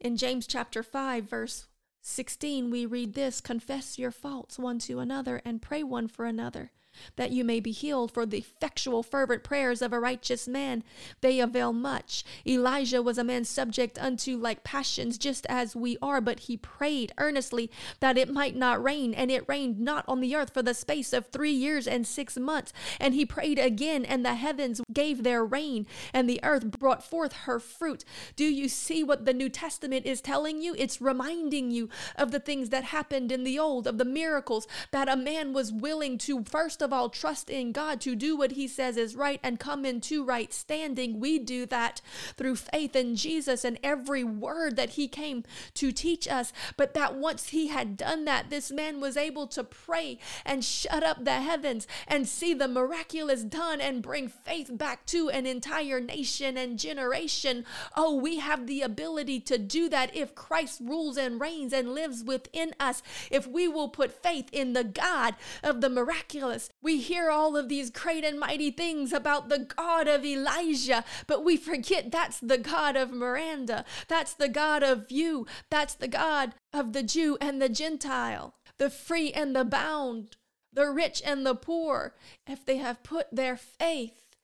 In 0.00 0.16
James 0.16 0.46
chapter 0.46 0.82
5, 0.82 1.28
verse 1.28 1.66
16, 2.00 2.70
we 2.70 2.86
read 2.86 3.14
this 3.14 3.40
Confess 3.40 3.98
your 3.98 4.10
faults 4.10 4.58
one 4.58 4.78
to 4.80 4.98
another 4.98 5.40
and 5.44 5.62
pray 5.62 5.82
one 5.82 6.08
for 6.08 6.24
another 6.24 6.72
that 7.16 7.30
you 7.30 7.44
may 7.44 7.60
be 7.60 7.72
healed, 7.72 8.12
for 8.12 8.26
the 8.26 8.38
effectual, 8.38 9.02
fervent 9.02 9.42
prayers 9.42 9.82
of 9.82 9.92
a 9.92 10.00
righteous 10.00 10.48
man, 10.48 10.82
they 11.20 11.40
avail 11.40 11.72
much. 11.72 12.24
Elijah 12.46 13.02
was 13.02 13.18
a 13.18 13.24
man 13.24 13.44
subject 13.44 13.98
unto 13.98 14.36
like 14.36 14.64
passions, 14.64 15.18
just 15.18 15.46
as 15.46 15.76
we 15.76 15.96
are, 16.00 16.20
but 16.20 16.40
he 16.40 16.56
prayed 16.56 17.12
earnestly 17.18 17.70
that 18.00 18.18
it 18.18 18.30
might 18.30 18.56
not 18.56 18.82
rain, 18.82 19.14
and 19.14 19.30
it 19.30 19.44
rained 19.48 19.78
not 19.80 20.04
on 20.08 20.20
the 20.20 20.34
earth 20.34 20.52
for 20.52 20.62
the 20.62 20.74
space 20.74 21.12
of 21.12 21.26
three 21.26 21.52
years 21.52 21.86
and 21.86 22.06
six 22.06 22.36
months. 22.36 22.72
And 23.00 23.14
he 23.14 23.26
prayed 23.26 23.58
again, 23.58 24.04
and 24.04 24.24
the 24.24 24.34
heavens 24.34 24.80
gave 24.92 25.22
their 25.22 25.44
rain, 25.44 25.86
and 26.12 26.28
the 26.28 26.40
earth 26.42 26.78
brought 26.78 27.02
forth 27.02 27.32
her 27.32 27.58
fruit. 27.58 28.04
Do 28.36 28.44
you 28.44 28.68
see 28.68 29.02
what 29.02 29.24
the 29.24 29.34
New 29.34 29.48
Testament 29.48 30.06
is 30.06 30.20
telling 30.20 30.60
you? 30.60 30.74
It's 30.78 31.00
reminding 31.00 31.70
you 31.70 31.88
of 32.16 32.30
the 32.30 32.40
things 32.40 32.70
that 32.70 32.84
happened 32.84 33.32
in 33.32 33.44
the 33.44 33.58
old, 33.58 33.86
of 33.86 33.98
the 33.98 34.04
miracles 34.04 34.66
that 34.90 35.08
a 35.08 35.16
man 35.16 35.52
was 35.52 35.72
willing 35.72 36.18
to 36.18 36.44
first 36.44 36.82
of 36.84 36.92
all 36.92 37.08
trust 37.08 37.50
in 37.50 37.72
God 37.72 38.00
to 38.02 38.14
do 38.14 38.36
what 38.36 38.52
He 38.52 38.68
says 38.68 38.96
is 38.96 39.16
right 39.16 39.40
and 39.42 39.58
come 39.58 39.84
into 39.84 40.24
right 40.24 40.52
standing. 40.52 41.18
We 41.18 41.40
do 41.40 41.66
that 41.66 42.00
through 42.36 42.56
faith 42.56 42.94
in 42.94 43.16
Jesus 43.16 43.64
and 43.64 43.78
every 43.82 44.22
word 44.22 44.76
that 44.76 44.90
He 44.90 45.08
came 45.08 45.42
to 45.74 45.90
teach 45.90 46.28
us. 46.28 46.52
But 46.76 46.94
that 46.94 47.16
once 47.16 47.48
He 47.48 47.68
had 47.68 47.96
done 47.96 48.24
that, 48.26 48.50
this 48.50 48.70
man 48.70 49.00
was 49.00 49.16
able 49.16 49.48
to 49.48 49.64
pray 49.64 50.18
and 50.44 50.64
shut 50.64 51.02
up 51.02 51.24
the 51.24 51.40
heavens 51.40 51.88
and 52.06 52.28
see 52.28 52.54
the 52.54 52.68
miraculous 52.68 53.42
done 53.42 53.80
and 53.80 54.02
bring 54.02 54.28
faith 54.28 54.70
back 54.76 55.06
to 55.06 55.30
an 55.30 55.46
entire 55.46 56.00
nation 56.00 56.56
and 56.56 56.78
generation. 56.78 57.64
Oh, 57.96 58.14
we 58.14 58.38
have 58.38 58.66
the 58.66 58.82
ability 58.82 59.40
to 59.40 59.58
do 59.58 59.88
that 59.88 60.14
if 60.14 60.34
Christ 60.34 60.80
rules 60.80 61.16
and 61.16 61.40
reigns 61.40 61.72
and 61.72 61.94
lives 61.94 62.22
within 62.22 62.74
us. 62.78 63.02
If 63.30 63.46
we 63.46 63.66
will 63.66 63.88
put 63.88 64.22
faith 64.22 64.48
in 64.52 64.74
the 64.74 64.84
God 64.84 65.34
of 65.62 65.80
the 65.80 65.88
miraculous, 65.88 66.70
we 66.84 67.00
hear 67.00 67.30
all 67.30 67.56
of 67.56 67.70
these 67.70 67.90
great 67.90 68.24
and 68.24 68.38
mighty 68.38 68.70
things 68.70 69.12
about 69.12 69.48
the 69.48 69.58
God 69.58 70.06
of 70.06 70.24
Elijah, 70.24 71.02
but 71.26 71.42
we 71.42 71.56
forget 71.56 72.12
that's 72.12 72.38
the 72.38 72.58
God 72.58 72.94
of 72.94 73.10
Miranda. 73.10 73.86
That's 74.06 74.34
the 74.34 74.50
God 74.50 74.82
of 74.82 75.10
you. 75.10 75.46
That's 75.70 75.94
the 75.94 76.08
God 76.08 76.54
of 76.74 76.92
the 76.92 77.02
Jew 77.02 77.38
and 77.40 77.60
the 77.60 77.70
Gentile, 77.70 78.54
the 78.78 78.90
free 78.90 79.32
and 79.32 79.56
the 79.56 79.64
bound, 79.64 80.36
the 80.72 80.90
rich 80.90 81.22
and 81.24 81.46
the 81.46 81.54
poor, 81.54 82.14
if 82.46 82.66
they 82.66 82.76
have 82.76 83.02
put 83.02 83.34
their 83.34 83.56
faith 83.56 84.36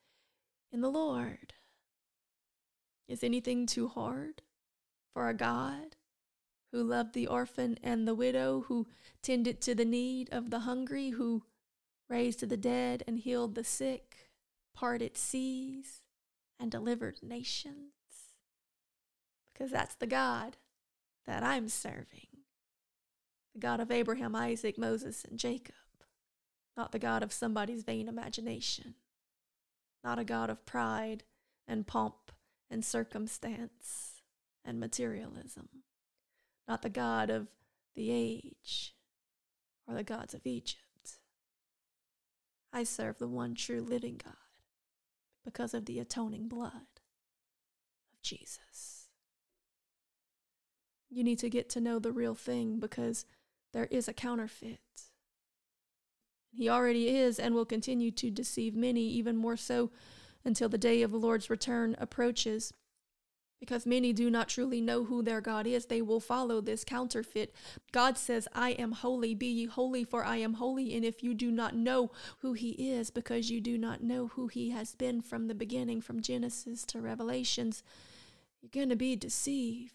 in 0.73 0.81
the 0.81 0.91
Lord. 0.91 1.53
Is 3.07 3.23
anything 3.23 3.67
too 3.67 3.89
hard 3.89 4.41
for 5.13 5.29
a 5.29 5.35
God 5.35 5.97
who 6.73 6.83
loved 6.83 7.13
the 7.13 7.27
orphan 7.27 7.77
and 7.83 8.09
the 8.09 8.15
widow, 8.15 8.65
who 8.69 8.87
tended 9.23 9.61
to 9.61 9.75
the 9.75 9.85
need 9.85 10.29
of 10.33 10.51
the 10.51 10.61
hungry, 10.61 11.11
who 11.11 11.43
raised 12.11 12.47
the 12.47 12.57
dead 12.57 13.05
and 13.07 13.19
healed 13.19 13.55
the 13.55 13.65
sick, 13.65 14.31
parted 14.75 15.17
seas 15.17 16.03
and 16.59 16.71
delivered 16.71 17.21
nations. 17.23 17.93
Because 19.53 19.71
that's 19.71 19.95
the 19.95 20.07
God 20.07 20.57
that 21.27 21.43
I'm 21.43 21.69
serving 21.69 22.27
the 23.55 23.61
God 23.61 23.81
of 23.81 23.91
Abraham, 23.91 24.37
Isaac, 24.37 24.79
Moses, 24.79 25.25
and 25.29 25.39
Jacob, 25.39 25.75
not 26.77 26.93
the 26.93 26.99
God 26.99 27.23
of 27.23 27.33
somebody's 27.33 27.83
vain 27.83 28.09
imagination, 28.09 28.95
not 30.05 30.19
a 30.19 30.25
God 30.25 30.51
of 30.51 30.65
pride 30.67 31.25
and 31.67 31.87
pomp 31.87 32.33
and 32.71 32.85
circumstance 32.85 34.23
and 34.65 34.79
materialism, 34.79 35.69
not 36.69 36.83
the 36.83 36.89
God 36.89 37.29
of 37.29 37.49
the 37.97 38.11
age 38.11 38.95
or 39.89 39.95
the 39.95 40.05
gods 40.05 40.33
of 40.33 40.47
Egypt. 40.47 40.83
I 42.73 42.85
serve 42.85 43.19
the 43.19 43.29
one 43.29 43.55
true 43.55 43.81
living 43.81 44.21
God 44.23 44.35
because 45.45 45.75
of 45.75 45.87
the 45.87 45.99
atoning 45.99 46.49
blood 46.49 47.01
of 48.13 48.23
Jesus. 48.23 49.09
You 51.09 51.25
need 51.25 51.41
to 51.41 51.51
get 51.51 51.69
to 51.71 51.81
know 51.81 51.99
the 51.99 52.13
real 52.13 52.35
thing 52.35 52.79
because 52.79 53.25
there 53.73 53.87
is 53.87 54.07
a 54.07 54.13
counterfeit. 54.13 54.79
He 56.53 56.69
already 56.69 57.09
is 57.09 57.39
and 57.39 57.55
will 57.55 57.65
continue 57.65 58.11
to 58.13 58.31
deceive 58.31 58.75
many, 58.75 59.03
even 59.03 59.37
more 59.37 59.57
so 59.57 59.91
until 60.45 60.69
the 60.69 60.79
day 60.79 61.03
of 61.03 61.11
the 61.11 61.19
Lord's 61.19 61.51
return 61.51 61.97
approaches 61.99 62.73
because 63.61 63.85
many 63.85 64.13
do 64.13 64.31
not 64.31 64.49
truly 64.49 64.81
know 64.81 65.05
who 65.05 65.23
their 65.23 65.43
God 65.43 65.67
is, 65.67 65.87
they 65.87 66.01
will 66.01 66.19
follow 66.19 66.61
this 66.61 66.83
counterfeit. 66.83 67.55
God 67.93 68.17
says, 68.17 68.49
I 68.55 68.71
am 68.71 68.93
holy, 68.93 69.35
be 69.35 69.47
ye 69.47 69.67
holy, 69.67 70.03
for 70.03 70.25
I 70.25 70.39
am 70.39 70.55
holy. 70.55 70.95
And 70.97 71.05
if 71.05 71.23
you 71.23 71.35
do 71.35 71.51
not 71.51 71.77
know 71.77 72.11
who 72.39 72.55
He 72.55 72.71
is, 72.71 73.11
because 73.11 73.51
you 73.51 73.61
do 73.61 73.77
not 73.77 74.03
know 74.03 74.29
who 74.29 74.49
He 74.49 74.71
has 74.71 74.95
been 74.95 75.21
from 75.21 75.47
the 75.47 75.55
beginning, 75.55 76.01
from 76.01 76.23
Genesis 76.23 76.85
to 76.87 77.01
Revelations, 77.01 77.83
you're 78.63 78.71
going 78.73 78.89
to 78.89 78.97
be 78.97 79.15
deceived. 79.15 79.93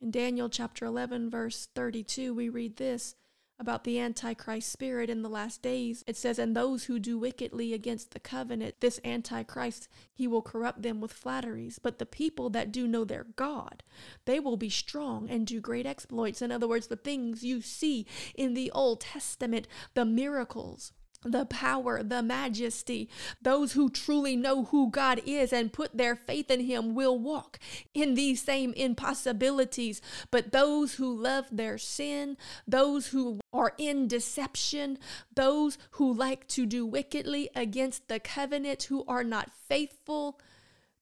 In 0.00 0.10
Daniel 0.10 0.48
chapter 0.48 0.84
11, 0.84 1.30
verse 1.30 1.68
32, 1.74 2.34
we 2.34 2.48
read 2.48 2.76
this 2.76 3.14
about 3.58 3.84
the 3.84 3.98
Antichrist 3.98 4.70
spirit 4.70 5.08
in 5.08 5.22
the 5.22 5.28
last 5.28 5.62
days. 5.62 6.04
It 6.06 6.16
says, 6.16 6.38
And 6.38 6.54
those 6.54 6.84
who 6.84 6.98
do 6.98 7.18
wickedly 7.18 7.72
against 7.72 8.10
the 8.10 8.20
covenant, 8.20 8.76
this 8.80 9.00
Antichrist, 9.04 9.88
he 10.12 10.26
will 10.26 10.42
corrupt 10.42 10.82
them 10.82 11.00
with 11.00 11.12
flatteries. 11.12 11.78
But 11.78 11.98
the 11.98 12.06
people 12.06 12.50
that 12.50 12.72
do 12.72 12.86
know 12.86 13.04
their 13.04 13.26
God, 13.36 13.82
they 14.24 14.40
will 14.40 14.56
be 14.56 14.70
strong 14.70 15.28
and 15.30 15.46
do 15.46 15.60
great 15.60 15.86
exploits. 15.86 16.42
In 16.42 16.52
other 16.52 16.68
words, 16.68 16.88
the 16.88 16.96
things 16.96 17.44
you 17.44 17.60
see 17.60 18.06
in 18.34 18.54
the 18.54 18.70
Old 18.72 19.00
Testament, 19.00 19.66
the 19.94 20.04
miracles, 20.04 20.92
the 21.24 21.46
power, 21.46 22.02
the 22.02 22.22
majesty. 22.22 23.08
Those 23.40 23.72
who 23.72 23.88
truly 23.88 24.36
know 24.36 24.64
who 24.64 24.90
God 24.90 25.20
is 25.26 25.52
and 25.52 25.72
put 25.72 25.96
their 25.96 26.16
faith 26.16 26.50
in 26.50 26.60
Him 26.60 26.94
will 26.94 27.18
walk 27.18 27.58
in 27.94 28.14
these 28.14 28.42
same 28.42 28.72
impossibilities. 28.74 30.00
But 30.30 30.52
those 30.52 30.94
who 30.94 31.14
love 31.14 31.46
their 31.50 31.78
sin, 31.78 32.36
those 32.66 33.08
who 33.08 33.40
are 33.52 33.72
in 33.78 34.08
deception, 34.08 34.98
those 35.34 35.78
who 35.92 36.12
like 36.12 36.46
to 36.48 36.66
do 36.66 36.86
wickedly 36.86 37.50
against 37.54 38.08
the 38.08 38.20
covenant, 38.20 38.84
who 38.84 39.04
are 39.06 39.24
not 39.24 39.50
faithful 39.68 40.40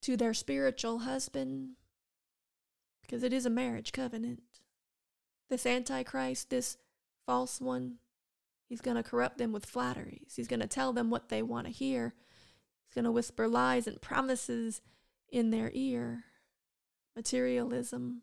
to 0.02 0.16
their 0.16 0.34
spiritual 0.34 1.00
husband, 1.00 1.70
because 3.02 3.22
it 3.22 3.32
is 3.32 3.46
a 3.46 3.50
marriage 3.50 3.92
covenant. 3.92 4.42
This 5.50 5.66
Antichrist, 5.66 6.50
this 6.50 6.78
false 7.26 7.60
one, 7.60 7.96
He's 8.68 8.80
going 8.80 8.96
to 8.96 9.02
corrupt 9.02 9.38
them 9.38 9.52
with 9.52 9.66
flatteries. 9.66 10.34
He's 10.36 10.48
going 10.48 10.60
to 10.60 10.66
tell 10.66 10.92
them 10.92 11.10
what 11.10 11.28
they 11.28 11.42
want 11.42 11.66
to 11.66 11.72
hear. 11.72 12.14
He's 12.86 12.94
going 12.94 13.04
to 13.04 13.12
whisper 13.12 13.46
lies 13.46 13.86
and 13.86 14.00
promises 14.00 14.80
in 15.30 15.50
their 15.50 15.70
ear. 15.74 16.24
Materialism, 17.14 18.22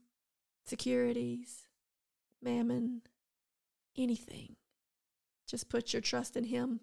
securities, 0.66 1.68
mammon, 2.42 3.02
anything. 3.98 4.56
Just 5.48 5.70
put 5.70 5.94
your 5.94 6.02
trust 6.02 6.36
in 6.36 6.46
Him 6.46 6.82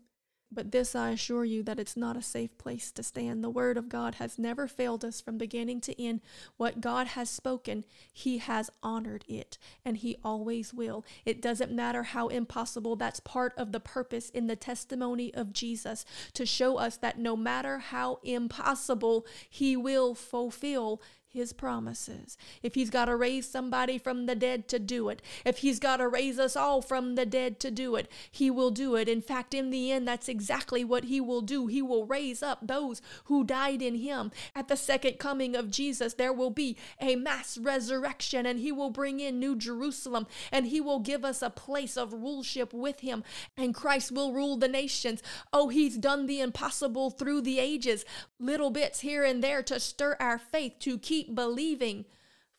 But 0.50 0.72
this 0.72 0.94
I 0.94 1.10
assure 1.10 1.44
you 1.44 1.62
that 1.64 1.78
it's 1.78 1.96
not 1.96 2.16
a 2.16 2.22
safe 2.22 2.56
place 2.56 2.90
to 2.92 3.02
stand. 3.02 3.44
The 3.44 3.50
word 3.50 3.76
of 3.76 3.90
God 3.90 4.14
has 4.14 4.38
never 4.38 4.66
failed 4.66 5.04
us 5.04 5.20
from 5.20 5.36
beginning 5.36 5.82
to 5.82 6.02
end. 6.02 6.22
What 6.56 6.80
God 6.80 7.08
has 7.08 7.28
spoken, 7.28 7.84
He 8.12 8.38
has 8.38 8.70
honored 8.82 9.24
it, 9.28 9.58
and 9.84 9.98
He 9.98 10.16
always 10.24 10.72
will. 10.72 11.04
It 11.26 11.42
doesn't 11.42 11.70
matter 11.70 12.02
how 12.02 12.28
impossible, 12.28 12.96
that's 12.96 13.20
part 13.20 13.52
of 13.58 13.72
the 13.72 13.80
purpose 13.80 14.30
in 14.30 14.46
the 14.46 14.56
testimony 14.56 15.34
of 15.34 15.52
Jesus 15.52 16.06
to 16.32 16.46
show 16.46 16.78
us 16.78 16.96
that 16.96 17.18
no 17.18 17.36
matter 17.36 17.78
how 17.78 18.18
impossible, 18.22 19.26
He 19.50 19.76
will 19.76 20.14
fulfill 20.14 21.02
his 21.30 21.52
promises. 21.52 22.36
If 22.62 22.74
he's 22.74 22.90
got 22.90 23.04
to 23.06 23.16
raise 23.16 23.48
somebody 23.48 23.98
from 23.98 24.26
the 24.26 24.34
dead 24.34 24.66
to 24.68 24.78
do 24.78 25.08
it, 25.08 25.20
if 25.44 25.58
he's 25.58 25.78
got 25.78 25.98
to 25.98 26.08
raise 26.08 26.38
us 26.38 26.56
all 26.56 26.80
from 26.80 27.14
the 27.14 27.26
dead 27.26 27.60
to 27.60 27.70
do 27.70 27.96
it, 27.96 28.10
he 28.30 28.50
will 28.50 28.70
do 28.70 28.96
it. 28.96 29.08
In 29.08 29.20
fact, 29.20 29.52
in 29.52 29.70
the 29.70 29.92
end, 29.92 30.08
that's 30.08 30.28
exactly 30.28 30.84
what 30.84 31.04
he 31.04 31.20
will 31.20 31.42
do. 31.42 31.66
He 31.66 31.82
will 31.82 32.06
raise 32.06 32.42
up 32.42 32.66
those 32.66 33.02
who 33.24 33.44
died 33.44 33.82
in 33.82 33.96
him. 33.96 34.30
At 34.54 34.68
the 34.68 34.76
second 34.76 35.18
coming 35.18 35.54
of 35.54 35.70
Jesus, 35.70 36.14
there 36.14 36.32
will 36.32 36.50
be 36.50 36.76
a 37.00 37.16
mass 37.16 37.58
resurrection, 37.58 38.46
and 38.46 38.58
he 38.58 38.72
will 38.72 38.90
bring 38.90 39.20
in 39.20 39.38
New 39.38 39.54
Jerusalem, 39.54 40.26
and 40.50 40.66
he 40.66 40.80
will 40.80 41.00
give 41.00 41.24
us 41.24 41.42
a 41.42 41.50
place 41.50 41.96
of 41.96 42.12
ruleship 42.12 42.72
with 42.72 43.00
him, 43.00 43.22
and 43.56 43.74
Christ 43.74 44.12
will 44.12 44.32
rule 44.32 44.56
the 44.56 44.68
nations. 44.68 45.22
Oh, 45.52 45.68
he's 45.68 45.98
done 45.98 46.26
the 46.26 46.40
impossible 46.40 47.10
through 47.10 47.42
the 47.42 47.58
ages, 47.58 48.04
little 48.40 48.70
bits 48.70 49.00
here 49.00 49.24
and 49.24 49.44
there 49.44 49.62
to 49.64 49.78
stir 49.78 50.16
our 50.18 50.38
faith, 50.38 50.78
to 50.80 50.98
keep 50.98 51.17
keep 51.18 51.34
believing 51.34 52.04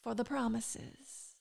for 0.02 0.14
the 0.14 0.24
promises. 0.24 1.36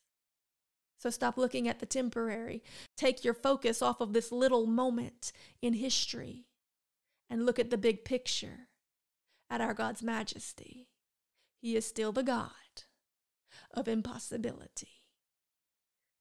So 0.98 1.10
stop 1.10 1.36
looking 1.36 1.68
at 1.68 1.80
the 1.80 1.86
temporary. 1.86 2.62
Take 2.96 3.24
your 3.24 3.34
focus 3.34 3.82
off 3.82 4.00
of 4.00 4.12
this 4.12 4.32
little 4.32 4.66
moment 4.66 5.32
in 5.62 5.74
history 5.74 6.46
and 7.30 7.46
look 7.46 7.58
at 7.58 7.70
the 7.70 7.78
big 7.78 8.04
picture, 8.04 8.68
at 9.50 9.60
our 9.60 9.74
God's 9.74 10.02
majesty. 10.02 10.88
He 11.60 11.76
is 11.76 11.86
still 11.86 12.12
the 12.12 12.22
God 12.22 12.50
of 13.72 13.88
impossibility. 13.88 15.02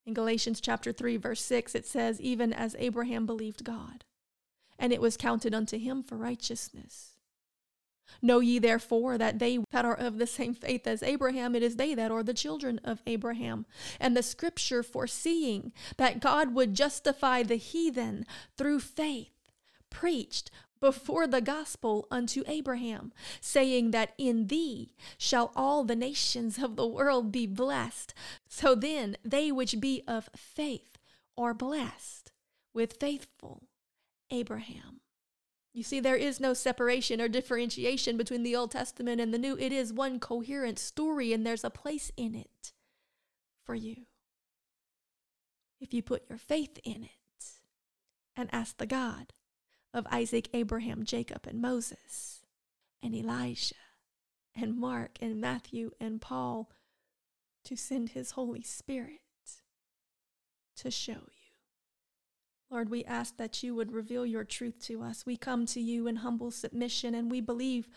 In 0.04 0.14
Galatians 0.14 0.60
chapter 0.60 0.92
3 0.92 1.16
verse 1.16 1.42
6 1.42 1.74
it 1.74 1.86
says 1.86 2.20
even 2.20 2.52
as 2.52 2.74
Abraham 2.78 3.26
believed 3.26 3.62
God 3.62 4.04
and 4.78 4.92
it 4.92 5.00
was 5.00 5.16
counted 5.16 5.54
unto 5.54 5.78
him 5.78 6.02
for 6.02 6.16
righteousness. 6.16 7.17
Know 8.20 8.40
ye 8.40 8.58
therefore 8.58 9.18
that 9.18 9.38
they 9.38 9.58
that 9.70 9.84
are 9.84 9.94
of 9.94 10.18
the 10.18 10.26
same 10.26 10.54
faith 10.54 10.86
as 10.86 11.02
Abraham, 11.02 11.54
it 11.54 11.62
is 11.62 11.76
they 11.76 11.94
that 11.94 12.10
are 12.10 12.22
the 12.22 12.34
children 12.34 12.80
of 12.84 13.02
Abraham. 13.06 13.66
And 14.00 14.16
the 14.16 14.22
scripture 14.22 14.82
foreseeing 14.82 15.72
that 15.96 16.20
God 16.20 16.54
would 16.54 16.74
justify 16.74 17.42
the 17.42 17.56
heathen 17.56 18.26
through 18.56 18.80
faith, 18.80 19.50
preached 19.90 20.50
before 20.80 21.26
the 21.26 21.40
gospel 21.40 22.06
unto 22.10 22.44
Abraham, 22.46 23.12
saying 23.40 23.90
that 23.90 24.14
in 24.16 24.46
thee 24.46 24.94
shall 25.16 25.52
all 25.56 25.84
the 25.84 25.96
nations 25.96 26.58
of 26.58 26.76
the 26.76 26.86
world 26.86 27.32
be 27.32 27.46
blessed. 27.46 28.14
So 28.48 28.74
then 28.74 29.16
they 29.24 29.50
which 29.50 29.80
be 29.80 30.02
of 30.06 30.28
faith 30.36 30.98
are 31.36 31.54
blessed 31.54 32.32
with 32.72 32.98
faithful 33.00 33.64
Abraham. 34.30 35.00
You 35.78 35.84
see, 35.84 36.00
there 36.00 36.16
is 36.16 36.40
no 36.40 36.54
separation 36.54 37.20
or 37.20 37.28
differentiation 37.28 38.16
between 38.16 38.42
the 38.42 38.56
Old 38.56 38.72
Testament 38.72 39.20
and 39.20 39.32
the 39.32 39.38
New. 39.38 39.56
It 39.56 39.70
is 39.70 39.92
one 39.92 40.18
coherent 40.18 40.76
story, 40.76 41.32
and 41.32 41.46
there's 41.46 41.62
a 41.62 41.70
place 41.70 42.10
in 42.16 42.34
it 42.34 42.72
for 43.62 43.76
you. 43.76 44.06
If 45.80 45.94
you 45.94 46.02
put 46.02 46.28
your 46.28 46.36
faith 46.36 46.80
in 46.82 47.04
it 47.04 47.44
and 48.34 48.48
ask 48.52 48.78
the 48.78 48.86
God 48.86 49.32
of 49.94 50.04
Isaac, 50.10 50.48
Abraham, 50.52 51.04
Jacob, 51.04 51.46
and 51.46 51.62
Moses, 51.62 52.40
and 53.00 53.14
Elijah, 53.14 53.76
and 54.56 54.76
Mark, 54.76 55.18
and 55.20 55.40
Matthew, 55.40 55.92
and 56.00 56.20
Paul 56.20 56.72
to 57.62 57.76
send 57.76 58.08
his 58.08 58.32
Holy 58.32 58.62
Spirit 58.62 59.20
to 60.74 60.90
show 60.90 61.12
you. 61.12 61.37
Lord, 62.70 62.90
we 62.90 63.04
ask 63.04 63.36
that 63.38 63.62
you 63.62 63.74
would 63.74 63.92
reveal 63.92 64.26
your 64.26 64.44
truth 64.44 64.78
to 64.86 65.02
us. 65.02 65.24
We 65.24 65.36
come 65.36 65.64
to 65.66 65.80
you 65.80 66.06
in 66.06 66.16
humble 66.16 66.50
submission 66.50 67.14
and 67.14 67.30
we 67.30 67.40
believe 67.40 67.88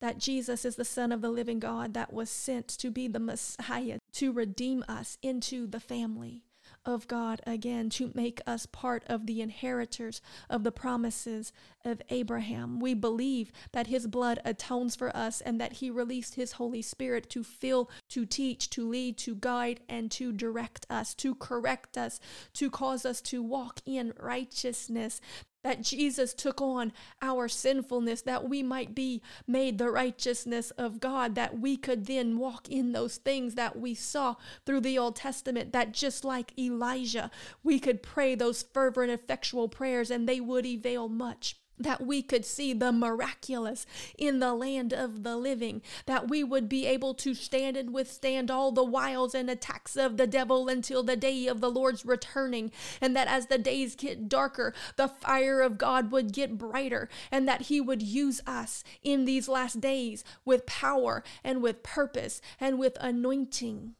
that 0.00 0.18
Jesus 0.18 0.64
is 0.64 0.76
the 0.76 0.84
Son 0.84 1.12
of 1.12 1.20
the 1.20 1.28
living 1.28 1.58
God 1.58 1.92
that 1.92 2.12
was 2.12 2.30
sent 2.30 2.66
to 2.68 2.90
be 2.90 3.06
the 3.06 3.20
Messiah 3.20 3.98
to 4.12 4.32
redeem 4.32 4.82
us 4.88 5.18
into 5.22 5.66
the 5.66 5.80
family 5.80 6.42
of 6.84 7.08
God 7.08 7.40
again 7.46 7.90
to 7.90 8.10
make 8.14 8.40
us 8.46 8.66
part 8.66 9.04
of 9.06 9.26
the 9.26 9.40
inheritors 9.40 10.20
of 10.48 10.64
the 10.64 10.72
promises 10.72 11.52
of 11.84 12.02
Abraham. 12.10 12.80
We 12.80 12.94
believe 12.94 13.52
that 13.72 13.86
his 13.86 14.06
blood 14.06 14.40
atones 14.44 14.96
for 14.96 15.14
us 15.16 15.40
and 15.40 15.60
that 15.60 15.74
he 15.74 15.90
released 15.90 16.34
his 16.34 16.52
Holy 16.52 16.82
Spirit 16.82 17.30
to 17.30 17.42
fill, 17.42 17.90
to 18.10 18.24
teach, 18.26 18.70
to 18.70 18.88
lead, 18.88 19.16
to 19.18 19.34
guide, 19.34 19.80
and 19.88 20.10
to 20.12 20.32
direct 20.32 20.86
us, 20.90 21.14
to 21.16 21.34
correct 21.34 21.96
us, 21.96 22.20
to 22.54 22.70
cause 22.70 23.04
us 23.04 23.20
to 23.22 23.42
walk 23.42 23.80
in 23.86 24.12
righteousness 24.18 25.20
that 25.62 25.82
Jesus 25.82 26.34
took 26.34 26.60
on 26.60 26.92
our 27.20 27.48
sinfulness, 27.48 28.22
that 28.22 28.48
we 28.48 28.62
might 28.62 28.94
be 28.94 29.22
made 29.46 29.78
the 29.78 29.90
righteousness 29.90 30.70
of 30.72 31.00
God, 31.00 31.34
that 31.34 31.58
we 31.58 31.76
could 31.76 32.06
then 32.06 32.38
walk 32.38 32.68
in 32.68 32.92
those 32.92 33.16
things 33.16 33.54
that 33.54 33.78
we 33.78 33.94
saw 33.94 34.36
through 34.64 34.80
the 34.80 34.98
Old 34.98 35.16
Testament, 35.16 35.72
that 35.72 35.92
just 35.92 36.24
like 36.24 36.58
Elijah, 36.58 37.30
we 37.62 37.78
could 37.78 38.02
pray 38.02 38.34
those 38.34 38.62
fervent, 38.62 39.10
effectual 39.10 39.68
prayers 39.68 40.10
and 40.10 40.28
they 40.28 40.40
would 40.40 40.66
avail 40.66 41.08
much 41.08 41.59
that 41.80 42.06
we 42.06 42.22
could 42.22 42.44
see 42.44 42.74
the 42.74 42.92
miraculous 42.92 43.86
in 44.18 44.38
the 44.38 44.52
land 44.52 44.92
of 44.92 45.22
the 45.22 45.36
living, 45.36 45.80
that 46.06 46.28
we 46.28 46.44
would 46.44 46.68
be 46.68 46.86
able 46.86 47.14
to 47.14 47.34
stand 47.34 47.76
and 47.76 47.92
withstand 47.92 48.50
all 48.50 48.70
the 48.70 48.84
wiles 48.84 49.34
and 49.34 49.48
attacks 49.48 49.96
of 49.96 50.18
the 50.18 50.26
devil 50.26 50.68
until 50.68 51.02
the 51.02 51.16
day 51.16 51.46
of 51.46 51.60
the 51.60 51.70
Lord's 51.70 52.04
returning, 52.04 52.70
and 53.00 53.16
that 53.16 53.28
as 53.28 53.46
the 53.46 53.58
days 53.58 53.96
get 53.96 54.28
darker, 54.28 54.74
the 54.96 55.08
fire 55.08 55.62
of 55.62 55.78
God 55.78 56.12
would 56.12 56.32
get 56.32 56.58
brighter, 56.58 57.08
and 57.32 57.48
that 57.48 57.62
He 57.62 57.80
would 57.80 58.02
use 58.02 58.42
us 58.46 58.84
in 59.02 59.24
these 59.24 59.48
last 59.48 59.80
days 59.80 60.22
with 60.44 60.66
power 60.66 61.24
and 61.42 61.62
with 61.62 61.82
purpose 61.82 62.42
and 62.60 62.78
with 62.78 62.98
anointing 63.00 63.94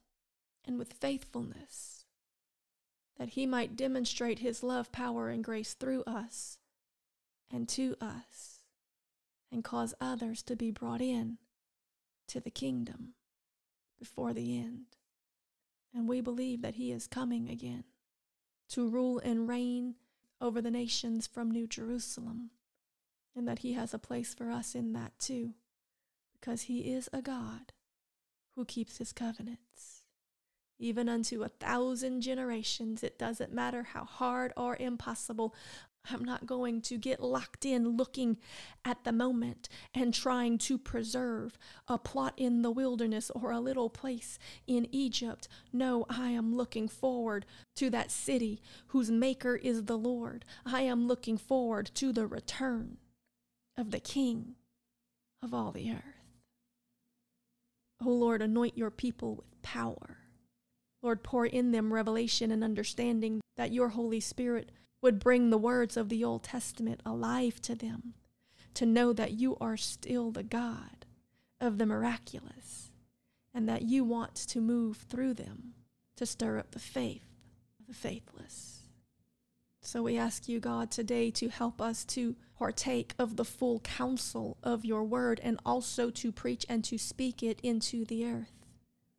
and 0.66 0.78
with 0.78 0.92
faithfulness, 0.92 2.04
that 3.16 3.30
He 3.30 3.46
might 3.46 3.74
demonstrate 3.74 4.40
His 4.40 4.62
love, 4.62 4.92
power, 4.92 5.30
and 5.30 5.42
grace 5.42 5.72
through 5.72 6.02
us 6.02 6.58
and 7.52 7.68
to 7.68 7.96
us 8.00 8.60
and 9.52 9.64
cause 9.64 9.94
others 10.00 10.42
to 10.44 10.56
be 10.56 10.70
brought 10.70 11.00
in 11.00 11.38
to 12.28 12.40
the 12.40 12.50
kingdom 12.50 13.14
before 13.98 14.32
the 14.32 14.56
end. 14.56 14.96
And 15.94 16.08
we 16.08 16.20
believe 16.20 16.62
that 16.62 16.76
he 16.76 16.92
is 16.92 17.06
coming 17.06 17.48
again 17.48 17.84
to 18.68 18.88
rule 18.88 19.18
and 19.18 19.48
reign 19.48 19.96
over 20.40 20.62
the 20.62 20.70
nations 20.70 21.26
from 21.26 21.50
New 21.50 21.66
Jerusalem, 21.66 22.50
and 23.36 23.46
that 23.46 23.58
he 23.58 23.72
has 23.74 23.92
a 23.92 23.98
place 23.98 24.32
for 24.32 24.50
us 24.50 24.74
in 24.74 24.92
that 24.92 25.18
too, 25.18 25.54
because 26.32 26.62
he 26.62 26.92
is 26.92 27.08
a 27.12 27.20
God 27.20 27.72
who 28.54 28.64
keeps 28.64 28.98
his 28.98 29.12
covenants. 29.12 30.02
Even 30.78 31.08
unto 31.10 31.42
a 31.42 31.48
thousand 31.48 32.22
generations, 32.22 33.02
it 33.02 33.18
doesn't 33.18 33.52
matter 33.52 33.82
how 33.82 34.04
hard 34.04 34.52
or 34.56 34.76
impossible 34.76 35.54
I'm 36.08 36.24
not 36.24 36.46
going 36.46 36.80
to 36.82 36.96
get 36.96 37.20
locked 37.20 37.64
in 37.64 37.96
looking 37.96 38.38
at 38.84 39.04
the 39.04 39.12
moment 39.12 39.68
and 39.94 40.14
trying 40.14 40.58
to 40.58 40.78
preserve 40.78 41.58
a 41.88 41.98
plot 41.98 42.34
in 42.36 42.62
the 42.62 42.70
wilderness 42.70 43.30
or 43.34 43.50
a 43.50 43.60
little 43.60 43.90
place 43.90 44.38
in 44.66 44.88
Egypt. 44.92 45.48
No, 45.72 46.06
I 46.08 46.30
am 46.30 46.54
looking 46.54 46.88
forward 46.88 47.44
to 47.76 47.90
that 47.90 48.10
city 48.10 48.62
whose 48.88 49.10
maker 49.10 49.56
is 49.56 49.84
the 49.84 49.98
Lord. 49.98 50.44
I 50.64 50.82
am 50.82 51.06
looking 51.06 51.36
forward 51.36 51.90
to 51.94 52.12
the 52.12 52.26
return 52.26 52.96
of 53.76 53.90
the 53.90 54.00
King 54.00 54.54
of 55.42 55.54
all 55.54 55.72
the 55.72 55.92
earth. 55.92 56.20
O 58.02 58.08
oh 58.08 58.14
Lord, 58.14 58.40
anoint 58.40 58.78
your 58.78 58.90
people 58.90 59.36
with 59.36 59.62
power. 59.62 60.18
Lord, 61.02 61.22
pour 61.22 61.46
in 61.46 61.72
them 61.72 61.92
revelation 61.92 62.50
and 62.50 62.64
understanding 62.64 63.40
that 63.56 63.72
your 63.72 63.90
Holy 63.90 64.20
Spirit 64.20 64.70
would 65.02 65.18
bring 65.18 65.50
the 65.50 65.58
words 65.58 65.96
of 65.96 66.08
the 66.08 66.24
Old 66.24 66.42
Testament 66.42 67.00
alive 67.04 67.60
to 67.62 67.74
them, 67.74 68.14
to 68.74 68.86
know 68.86 69.12
that 69.12 69.32
you 69.32 69.56
are 69.60 69.76
still 69.76 70.30
the 70.30 70.42
God 70.42 71.06
of 71.60 71.78
the 71.78 71.86
miraculous 71.86 72.90
and 73.52 73.68
that 73.68 73.82
you 73.82 74.04
want 74.04 74.34
to 74.34 74.60
move 74.60 74.98
through 75.08 75.34
them 75.34 75.74
to 76.16 76.26
stir 76.26 76.58
up 76.58 76.70
the 76.70 76.78
faith 76.78 77.26
of 77.80 77.86
the 77.86 77.94
faithless. 77.94 78.82
So 79.82 80.02
we 80.02 80.18
ask 80.18 80.48
you, 80.48 80.60
God, 80.60 80.90
today 80.90 81.30
to 81.32 81.48
help 81.48 81.80
us 81.80 82.04
to 82.06 82.36
partake 82.56 83.14
of 83.18 83.36
the 83.36 83.44
full 83.44 83.80
counsel 83.80 84.58
of 84.62 84.84
your 84.84 85.02
word 85.02 85.40
and 85.42 85.58
also 85.64 86.10
to 86.10 86.30
preach 86.30 86.66
and 86.68 86.84
to 86.84 86.98
speak 86.98 87.42
it 87.42 87.58
into 87.62 88.04
the 88.04 88.26
earth, 88.26 88.66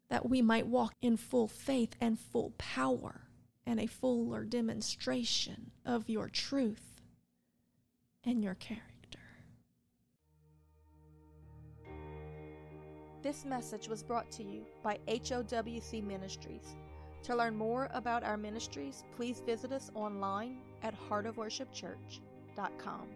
that 0.10 0.30
we 0.30 0.42
might 0.42 0.68
walk 0.68 0.94
in 1.02 1.18
full 1.18 1.48
faith 1.48 1.96
and 2.00 2.20
full 2.20 2.54
power 2.60 3.22
and 3.66 3.80
a 3.80 3.88
fuller 3.88 4.44
demonstration 4.44 5.72
of 5.86 6.10
your 6.10 6.28
truth 6.30 7.02
and 8.24 8.44
your 8.44 8.56
character. 8.56 8.88
This 13.22 13.46
message 13.46 13.88
was 13.88 14.02
brought 14.02 14.32
to 14.32 14.44
you 14.44 14.66
by 14.84 14.98
HOWC 15.08 16.04
Ministries. 16.04 16.76
To 17.24 17.36
learn 17.36 17.56
more 17.56 17.88
about 17.94 18.24
our 18.24 18.38
ministries, 18.38 19.04
please 19.16 19.44
visit 19.46 19.72
us 19.72 19.92
online 19.94 20.58
at 20.82 20.96
heartofworshipchurch.com. 21.08 23.08